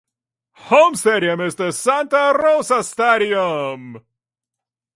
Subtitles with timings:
[0.71, 4.03] Home stadium is the Santa Rosa stadium.